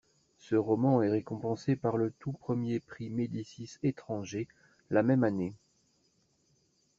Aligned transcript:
Ce 0.39 0.55
roman 0.55 1.03
est 1.03 1.11
récompensé 1.11 1.75
par 1.75 1.95
le 1.95 2.09
tout 2.17 2.31
premier 2.31 2.79
Prix 2.79 3.11
Médicis 3.11 3.75
étranger 3.83 4.47
la 4.89 5.03
même 5.03 5.23
année. 5.23 5.53